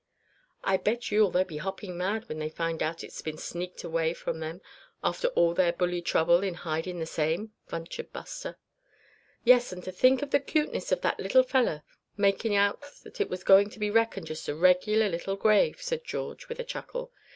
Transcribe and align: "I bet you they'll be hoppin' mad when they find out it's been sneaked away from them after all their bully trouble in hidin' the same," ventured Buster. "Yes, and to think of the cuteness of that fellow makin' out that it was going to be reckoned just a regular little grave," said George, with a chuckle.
"I 0.63 0.77
bet 0.77 1.11
you 1.11 1.29
they'll 1.29 1.43
be 1.43 1.57
hoppin' 1.57 1.95
mad 1.95 2.27
when 2.27 2.39
they 2.39 2.49
find 2.49 2.81
out 2.81 3.03
it's 3.03 3.21
been 3.21 3.37
sneaked 3.37 3.83
away 3.83 4.15
from 4.15 4.39
them 4.39 4.59
after 5.03 5.27
all 5.35 5.53
their 5.53 5.71
bully 5.71 6.01
trouble 6.01 6.41
in 6.43 6.55
hidin' 6.55 6.97
the 6.97 7.05
same," 7.05 7.53
ventured 7.67 8.11
Buster. 8.11 8.57
"Yes, 9.43 9.71
and 9.71 9.83
to 9.83 9.91
think 9.91 10.23
of 10.23 10.31
the 10.31 10.39
cuteness 10.39 10.91
of 10.91 11.01
that 11.01 11.21
fellow 11.47 11.83
makin' 12.17 12.53
out 12.55 12.83
that 13.03 13.21
it 13.21 13.29
was 13.29 13.43
going 13.43 13.69
to 13.69 13.77
be 13.77 13.91
reckoned 13.91 14.25
just 14.25 14.49
a 14.49 14.55
regular 14.55 15.07
little 15.07 15.35
grave," 15.35 15.79
said 15.83 16.03
George, 16.03 16.49
with 16.49 16.59
a 16.59 16.63
chuckle. 16.63 17.11